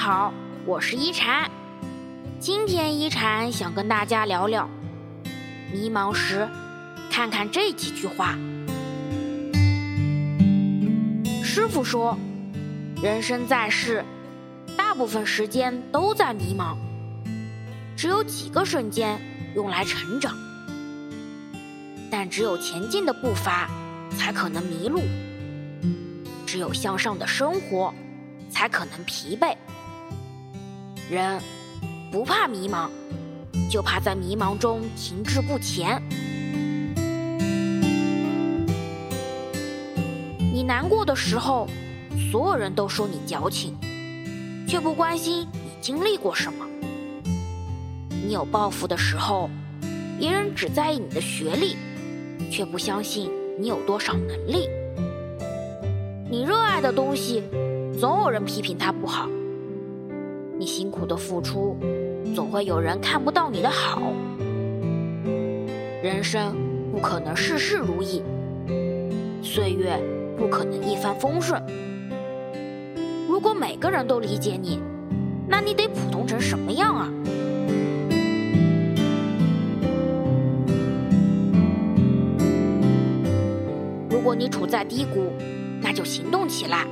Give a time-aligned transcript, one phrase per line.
[0.00, 0.32] 好，
[0.64, 1.50] 我是一禅。
[2.38, 4.70] 今天一禅想跟大家聊聊，
[5.72, 6.48] 迷茫时
[7.10, 8.38] 看看这几句话。
[11.42, 12.16] 师傅说，
[13.02, 14.04] 人生在世，
[14.76, 16.76] 大部分时间都在迷茫，
[17.96, 19.20] 只有几个瞬间
[19.56, 20.32] 用来成长。
[22.08, 23.68] 但只有前进的步伐，
[24.16, 25.00] 才可能迷路；
[26.46, 27.92] 只有向上的生活，
[28.48, 29.56] 才可能疲惫。
[31.10, 31.40] 人
[32.12, 32.90] 不怕迷茫，
[33.70, 36.02] 就怕在迷茫中停滞不前。
[40.52, 41.66] 你难过的时候，
[42.30, 43.74] 所有人都说你矫情，
[44.68, 46.66] 却不关心你经历过什么。
[48.26, 49.48] 你有抱负的时候，
[50.18, 51.74] 别人只在意你的学历，
[52.50, 54.68] 却不相信你有多少能力。
[56.30, 57.42] 你热爱的东西，
[57.98, 59.26] 总有人批评它不好。
[60.58, 61.76] 你辛苦的付出，
[62.34, 64.12] 总会有人看不到你的好。
[66.02, 66.56] 人生
[66.90, 68.24] 不可能事事如意，
[69.40, 69.96] 岁月
[70.36, 71.62] 不可能一帆风顺。
[73.28, 74.80] 如果每个人都理解你，
[75.46, 77.08] 那你得普通成什么样啊？
[84.10, 85.32] 如果你处在低谷，
[85.80, 86.84] 那就行动起来。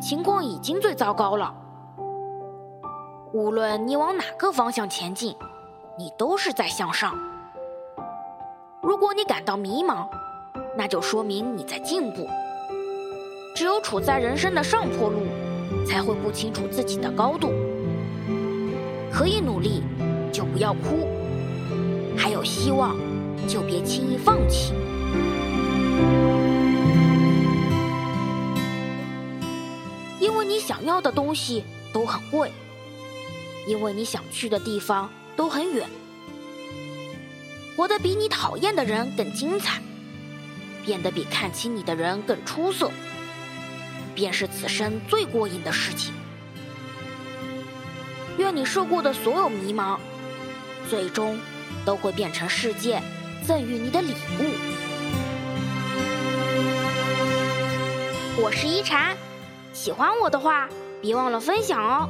[0.00, 1.52] 情况已经最糟糕了。
[3.36, 5.36] 无论你往哪个方向前进，
[5.98, 7.14] 你都是在向上。
[8.80, 10.08] 如果你感到迷茫，
[10.74, 12.26] 那就说明你在进步。
[13.54, 15.26] 只有处在人生的上坡路，
[15.86, 17.52] 才会不清楚自己的高度。
[19.12, 19.82] 可以努力，
[20.32, 21.06] 就不要哭；
[22.16, 22.96] 还有希望，
[23.46, 24.72] 就别轻易放弃。
[30.20, 31.62] 因为你想要的东西
[31.92, 32.50] 都很贵。
[33.66, 35.88] 因为你想去的地方都很远，
[37.76, 39.82] 活得比你讨厌的人更精彩，
[40.84, 42.90] 变得比看清你的人更出色，
[44.14, 46.14] 便是此生最过瘾的事情。
[48.38, 49.98] 愿你受过的所有迷茫，
[50.88, 51.38] 最终
[51.84, 53.02] 都会变成世界
[53.44, 54.44] 赠予你的礼物。
[58.38, 59.16] 我是一禅，
[59.72, 60.68] 喜欢我的话，
[61.00, 62.08] 别忘了分享哦。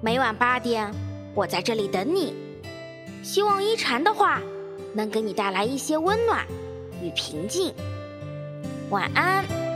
[0.00, 0.92] 每晚八点，
[1.34, 2.32] 我在这里等你。
[3.24, 4.40] 希望一禅的话
[4.94, 6.46] 能给你带来一些温暖
[7.02, 7.74] 与平静。
[8.90, 9.67] 晚安。